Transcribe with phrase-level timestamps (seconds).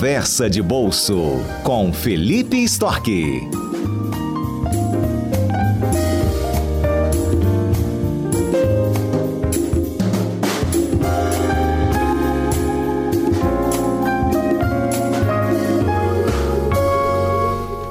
[0.00, 1.14] Conversa de Bolso
[1.62, 3.46] com Felipe Storck.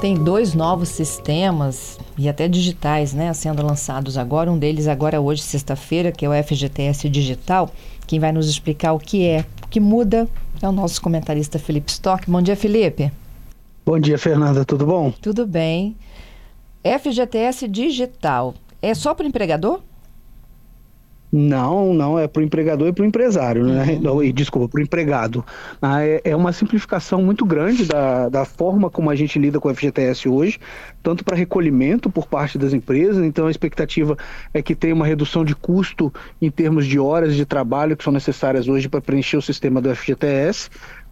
[0.00, 4.50] Tem dois novos sistemas e até digitais, né, sendo lançados agora.
[4.50, 7.70] Um deles agora hoje, sexta-feira, que é o FGTS Digital.
[8.04, 10.28] Quem vai nos explicar o que é, que muda,
[10.60, 12.28] é o nosso comentarista Felipe Stock.
[12.30, 13.10] Bom dia, Felipe.
[13.86, 14.64] Bom dia, Fernanda.
[14.64, 15.10] Tudo bom?
[15.10, 15.96] Tudo bem.
[16.82, 19.80] FGTS Digital é só para o empregador?
[21.32, 24.00] Não, não, é para o empregador e para o empresário, né?
[24.02, 24.32] Uhum.
[24.32, 25.44] Desculpa, para o empregado.
[25.80, 29.68] Ah, é, é, uma simplificação muito grande da, da forma como a gente lida com
[29.68, 30.58] o FGTS hoje,
[31.02, 34.16] tanto para recolhimento por parte das empresas, então a expectativa
[34.52, 36.12] é que tenha uma redução de custo
[36.42, 39.94] em termos de horas de trabalho que são necessárias hoje para preencher o sistema do
[39.94, 40.68] FGTS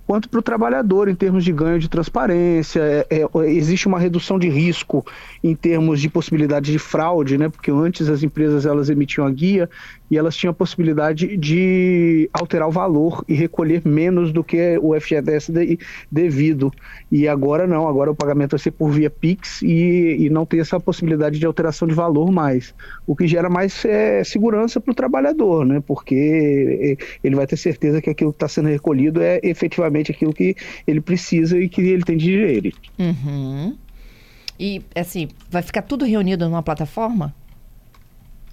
[0.09, 2.81] quanto para o trabalhador em termos de ganho de transparência.
[2.81, 5.05] É, é, existe uma redução de risco
[5.45, 7.51] em termos de possibilidade de fraude, né?
[7.51, 9.69] Porque antes as empresas elas emitiam a guia
[10.11, 14.99] e elas tinham a possibilidade de alterar o valor e recolher menos do que o
[14.99, 15.79] FGTS de,
[16.11, 16.73] devido.
[17.13, 20.61] E agora não, agora o pagamento vai ser por via Pix e, e não tem
[20.61, 22.75] essa possibilidade de alteração de valor mais.
[23.07, 25.83] O que gera mais é, segurança para o trabalhador, né?
[25.87, 30.33] Porque ele vai ter certeza que aquilo que está sendo recolhido é efetivamente exatamente aquilo
[30.33, 32.79] que ele precisa e que ele tem de direito.
[32.99, 33.77] Uhum.
[34.59, 37.35] E, assim, vai ficar tudo reunido numa plataforma?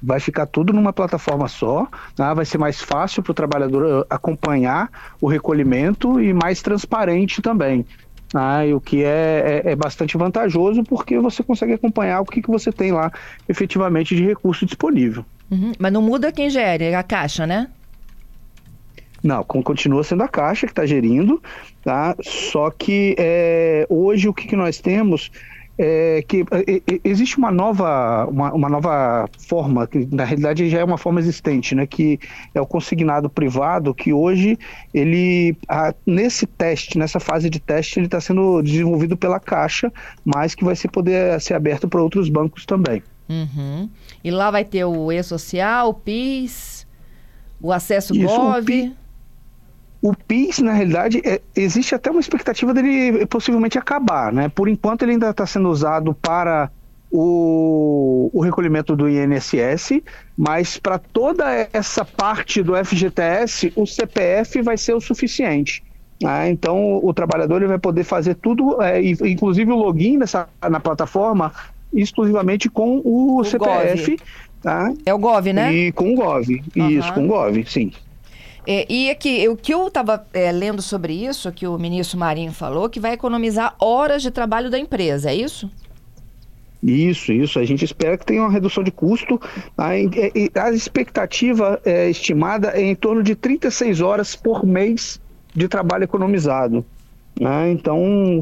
[0.04, 1.88] vai ficar tudo numa plataforma só,
[2.20, 2.32] né?
[2.36, 4.88] vai ser mais fácil para o trabalhador uh, acompanhar
[5.20, 7.84] o recolhimento e mais transparente também.
[8.34, 8.74] Né?
[8.74, 12.72] o que é, é, é, bastante vantajoso porque você consegue acompanhar o que, que você
[12.72, 13.12] tem lá
[13.48, 15.26] efetivamente de recurso disponível.
[15.50, 15.72] Uhum.
[15.80, 17.70] Mas não muda quem gere, é a caixa, né?
[19.26, 21.42] Não, continua sendo a Caixa que está gerindo,
[21.84, 22.16] tá?
[22.22, 25.32] Só que é, hoje o que, que nós temos
[25.80, 30.80] é que é, é, existe uma nova, uma, uma, nova forma, que na realidade já
[30.80, 31.88] é uma forma existente, né?
[31.88, 32.20] Que
[32.54, 34.60] é o consignado privado, que hoje
[34.94, 39.92] ele, a, nesse teste, nessa fase de teste, ele está sendo desenvolvido pela Caixa,
[40.24, 43.02] mas que vai ser poder ser aberto para outros bancos também.
[43.28, 43.90] Uhum.
[44.24, 46.86] E lá vai ter o E-Social, o PIS,
[47.60, 48.70] o Acesso Isso, Gov.
[48.70, 49.05] O
[50.06, 54.50] o PIS, na realidade, é, existe até uma expectativa dele possivelmente acabar, né?
[54.50, 56.70] Por enquanto ele ainda está sendo usado para
[57.12, 60.04] o, o, recolhimento do INSS,
[60.38, 65.84] mas para toda essa parte do FGTS, o CPF vai ser o suficiente.
[66.22, 66.52] Né?
[66.52, 71.52] Então o trabalhador ele vai poder fazer tudo, é, inclusive o login nessa, na plataforma,
[71.92, 74.20] exclusivamente com o, o CPF.
[74.62, 74.94] Tá?
[75.04, 75.74] É o GOV, né?
[75.74, 76.64] E com o GOV.
[76.76, 76.90] Uhum.
[76.92, 77.92] Isso, com o GOV, sim.
[78.68, 82.52] É, e aqui, o que eu estava é, lendo sobre isso, que o ministro Marinho
[82.52, 85.70] falou, que vai economizar horas de trabalho da empresa, é isso?
[86.82, 87.58] Isso, isso.
[87.58, 89.42] A gente espera que tenha uma redução de custo.
[89.76, 95.20] A, a expectativa é, estimada é em torno de 36 horas por mês
[95.54, 96.86] de trabalho economizado.
[97.40, 97.72] Né?
[97.72, 98.40] Então,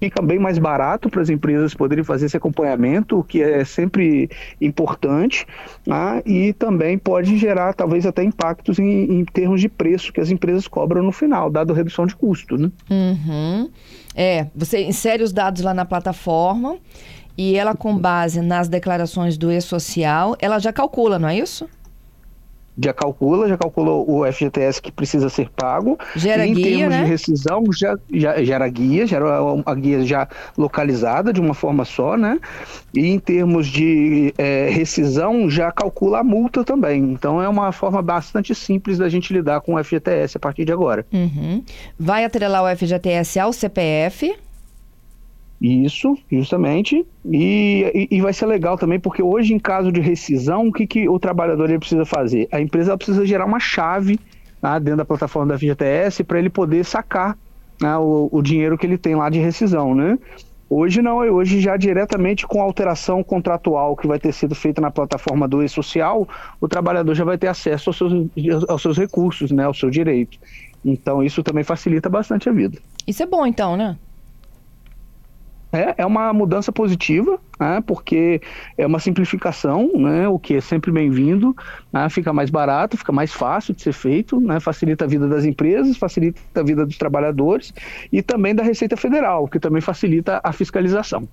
[0.00, 4.30] fica bem mais barato para as empresas poderem fazer esse acompanhamento, o que é sempre
[4.60, 5.46] importante,
[5.86, 6.22] né?
[6.24, 10.68] e também pode gerar talvez até impactos em, em, termos de preço que as empresas
[10.68, 12.56] cobram no final, dado a redução de custo.
[12.56, 12.70] Né?
[12.90, 13.70] Uhum.
[14.14, 16.76] É, você insere os dados lá na plataforma
[17.36, 21.68] e ela, com base nas declarações do E-Social, ela já calcula, não é isso?
[22.82, 25.98] Já calcula, já calculou o FGTS que precisa ser pago.
[26.14, 27.04] Gera e em guia, termos né?
[27.04, 29.26] de rescisão, já, já gera guia, gera
[29.64, 32.38] a guia já localizada de uma forma só, né?
[32.94, 37.02] E em termos de é, rescisão, já calcula a multa também.
[37.02, 40.72] Então é uma forma bastante simples da gente lidar com o FGTS a partir de
[40.72, 41.06] agora.
[41.12, 41.62] Uhum.
[41.98, 44.34] Vai atrelar o FGTS ao CPF?
[45.60, 47.06] Isso, justamente.
[47.24, 50.86] E, e, e, vai ser legal também, porque hoje, em caso de rescisão, o que,
[50.86, 52.46] que o trabalhador ele precisa fazer?
[52.52, 54.18] A empresa precisa gerar uma chave
[54.62, 57.36] né, dentro da plataforma da FGTS para ele poder sacar
[57.80, 60.18] né, o, o, dinheiro que ele tem lá de rescisão, né?
[60.68, 64.90] Hoje não, hoje já diretamente com a alteração contratual que vai ter sido feita na
[64.90, 66.28] plataforma do E-Social,
[66.60, 68.12] o trabalhador já vai ter acesso aos seus,
[68.68, 70.38] aos seus recursos, né, ao seu direito.
[70.84, 72.78] Então isso também facilita bastante a vida.
[73.06, 73.96] Isso é bom então, né?
[75.72, 78.40] É, é uma mudança positiva, né, porque
[78.78, 81.54] é uma simplificação, né, o que é sempre bem-vindo,
[81.92, 85.44] né, fica mais barato, fica mais fácil de ser feito, né, facilita a vida das
[85.44, 87.74] empresas, facilita a vida dos trabalhadores
[88.12, 91.28] e também da Receita Federal, que também facilita a fiscalização.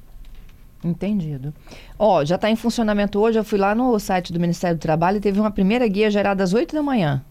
[0.83, 1.53] Entendido.
[1.97, 5.17] Ó, já está em funcionamento hoje, eu fui lá no site do Ministério do Trabalho
[5.17, 7.23] e teve uma primeira guia gerada às 8 da manhã.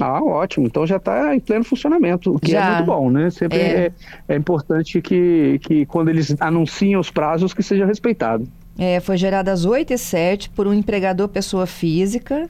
[0.00, 0.66] Ah, ótimo.
[0.66, 2.64] Então já está em pleno funcionamento, o que é já.
[2.64, 3.30] é muito bom, né?
[3.30, 3.92] Sempre é, é,
[4.28, 8.46] é importante que, que quando eles anunciam os prazos, que seja respeitado.
[8.78, 12.48] É, foi gerada às 8 e 7 por um empregador pessoa física.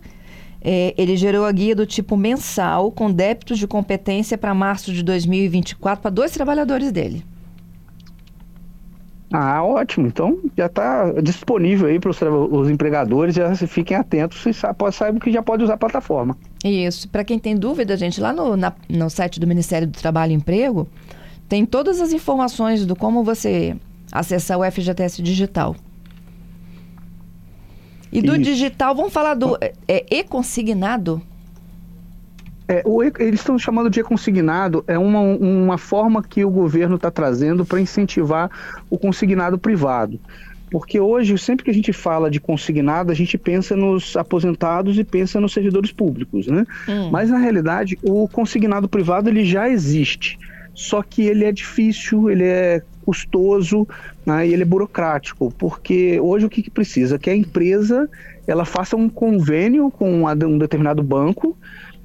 [0.60, 5.02] É, ele gerou a guia do tipo mensal, com débitos de competência para março de
[5.02, 7.24] 2024 para dois trabalhadores dele.
[9.32, 10.06] Ah, ótimo.
[10.06, 15.42] Então já está disponível aí para os empregadores, já fiquem atentos e saibam que já
[15.42, 16.36] pode usar a plataforma.
[16.64, 17.08] Isso.
[17.08, 20.34] Para quem tem dúvida, gente, lá no, na, no site do Ministério do Trabalho e
[20.34, 20.88] Emprego,
[21.48, 23.76] tem todas as informações do como você
[24.10, 25.76] acessar o FGTS digital.
[28.10, 28.42] E do Isso.
[28.42, 31.20] digital, vamos falar do é, e-consignado?
[31.34, 31.37] É,
[32.84, 37.64] o, eles estão chamando de e-consignado, é uma, uma forma que o governo está trazendo
[37.64, 38.50] para incentivar
[38.90, 40.20] o consignado privado.
[40.70, 45.04] Porque hoje, sempre que a gente fala de consignado, a gente pensa nos aposentados e
[45.04, 46.66] pensa nos servidores públicos, né?
[46.86, 47.10] Hum.
[47.10, 50.38] Mas, na realidade, o consignado privado ele já existe.
[50.74, 53.88] Só que ele é difícil, ele é custoso
[54.26, 57.18] né, e ele é burocrático, porque hoje o que, que precisa?
[57.18, 58.08] Que a empresa
[58.46, 61.56] ela faça um convênio com um determinado banco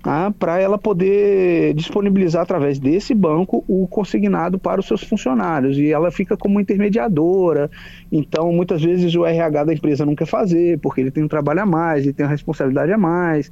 [0.04, 5.92] tá, para ela poder disponibilizar através desse banco o consignado para os seus funcionários e
[5.92, 7.72] ela fica como intermediadora.
[8.12, 11.62] Então, muitas vezes o RH da empresa não quer fazer porque ele tem um trabalho
[11.62, 13.50] a mais, ele tem uma responsabilidade a mais.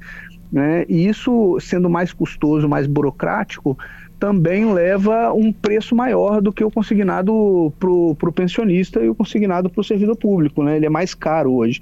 [0.51, 0.86] Né?
[0.89, 3.77] E isso, sendo mais custoso, mais burocrático,
[4.19, 9.69] também leva um preço maior do que o consignado para o pensionista e o consignado
[9.69, 10.62] para o servidor público.
[10.62, 10.75] Né?
[10.75, 11.81] Ele é mais caro hoje.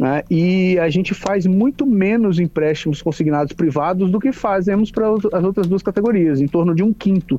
[0.00, 0.22] Né?
[0.30, 5.66] E a gente faz muito menos empréstimos consignados privados do que fazemos para as outras
[5.66, 7.38] duas categorias, em torno de um quinto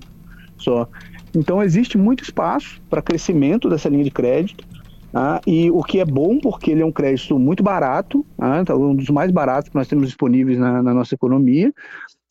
[0.57, 0.87] só.
[1.35, 4.65] Então existe muito espaço para crescimento dessa linha de crédito.
[5.11, 5.39] Né?
[5.45, 8.61] e o que é bom, porque ele é um crédito muito barato, né?
[8.61, 11.71] então, um dos mais baratos que nós temos disponíveis na, na nossa economia,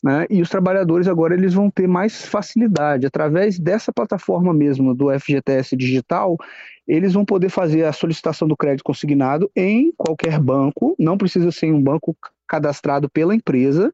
[0.03, 0.27] né?
[0.29, 5.77] E os trabalhadores agora eles vão ter mais facilidade através dessa plataforma mesmo do FGTS
[5.77, 6.37] digital,
[6.85, 11.71] eles vão poder fazer a solicitação do crédito consignado em qualquer banco, não precisa ser
[11.71, 12.13] um banco
[12.45, 13.91] cadastrado pela empresa,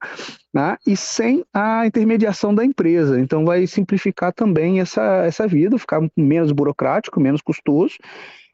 [0.51, 0.75] né?
[0.85, 3.19] e sem a intermediação da empresa.
[3.19, 7.95] Então vai simplificar também essa, essa vida, ficar menos burocrático, menos custoso.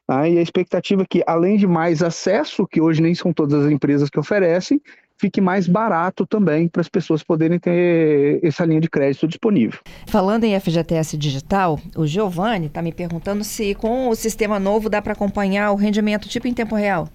[0.05, 0.27] Tá?
[0.29, 3.71] E a expectativa é que, além de mais acesso, que hoje nem são todas as
[3.71, 4.79] empresas que oferecem,
[5.19, 9.79] fique mais barato também para as pessoas poderem ter essa linha de crédito disponível.
[10.07, 15.01] Falando em FGTS digital, o Giovanni está me perguntando se com o sistema novo dá
[15.01, 17.07] para acompanhar o rendimento tipo em tempo real.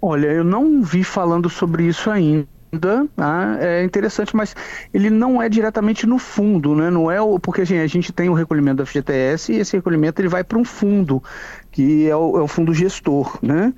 [0.00, 2.46] Olha, eu não vi falando sobre isso ainda.
[3.16, 3.56] Tá?
[3.60, 4.54] é interessante, mas
[4.92, 6.90] ele não é diretamente no fundo, né?
[6.90, 10.20] Não é o porque assim, a gente tem o recolhimento do FGTS e esse recolhimento
[10.20, 11.22] ele vai para um fundo
[11.70, 13.72] que é o, é o fundo gestor, né?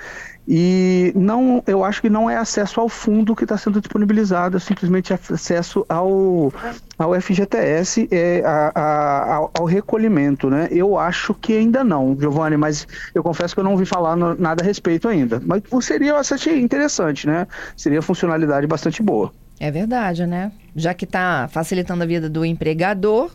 [0.52, 4.60] E não, eu acho que não é acesso ao fundo que está sendo disponibilizado, é
[4.60, 6.52] simplesmente acesso ao,
[6.98, 10.66] ao FGTS, é, a, a, ao, ao, recolhimento, né?
[10.72, 14.34] Eu acho que ainda não, Giovanni, mas eu confesso que eu não ouvi falar no,
[14.34, 15.40] nada a respeito ainda.
[15.46, 17.46] Mas seria bastante interessante, né?
[17.76, 19.32] Seria funcionalidade bastante boa.
[19.60, 20.50] É verdade, né?
[20.75, 23.31] Já que está facilitando a vida do empregador,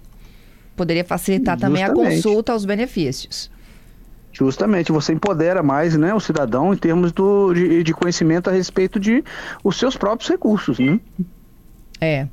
[0.75, 1.85] poderia facilitar Justamente.
[1.85, 3.49] também a consulta aos benefícios.
[4.37, 8.99] Justamente, você empodera mais né, o cidadão em termos do, de, de conhecimento a respeito
[8.99, 9.23] de
[9.63, 10.99] os seus próprios recursos, né?
[12.01, 12.27] É.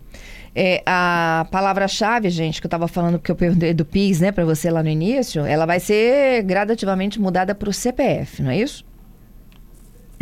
[0.54, 4.44] É, a palavra-chave, gente, que eu estava falando, porque eu perguntei do PIS, né, para
[4.44, 8.84] você lá no início, ela vai ser gradativamente mudada para o CPF, não é isso?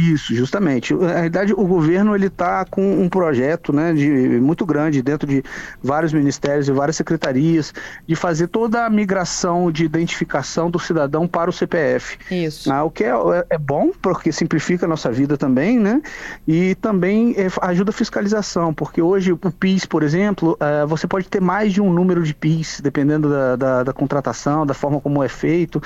[0.01, 0.95] Isso, justamente.
[0.95, 4.09] Na realidade, o governo ele está com um projeto, né, de
[4.41, 5.43] muito grande dentro de
[5.83, 7.75] vários ministérios e várias secretarias
[8.07, 12.19] de fazer toda a migração de identificação do cidadão para o CPF.
[12.31, 12.73] Isso.
[12.73, 16.01] Ah, o que é, é, é, bom porque simplifica a nossa vida também, né?
[16.49, 21.29] E também é, ajuda a fiscalização, porque hoje o PIS, por exemplo, é, você pode
[21.29, 25.23] ter mais de um número de PIS, dependendo da, da, da, contratação, da forma como
[25.23, 25.83] é feito.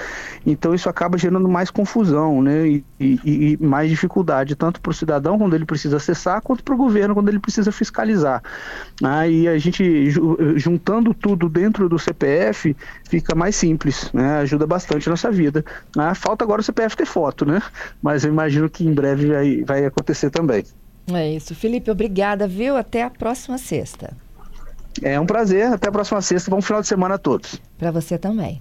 [0.46, 2.68] Então isso acaba gerando mais confusão, né?
[2.68, 6.62] E, e, e mais dificuldade dificuldade, tanto para o cidadão quando ele precisa acessar, quanto
[6.62, 8.42] para o governo quando ele precisa fiscalizar.
[9.02, 10.10] Aí a gente,
[10.56, 12.76] juntando tudo dentro do CPF,
[13.08, 14.38] fica mais simples, né?
[14.38, 15.64] ajuda bastante a nossa vida.
[15.96, 17.60] Ah, falta agora o CPF ter foto, né?
[18.02, 20.64] Mas eu imagino que em breve vai, vai acontecer também.
[21.12, 21.54] É isso.
[21.54, 22.76] Felipe, obrigada, viu?
[22.76, 24.16] Até a próxima sexta.
[25.02, 25.66] É um prazer.
[25.66, 26.50] Até a próxima sexta.
[26.50, 27.60] Bom final de semana a todos.
[27.76, 28.60] Para você também.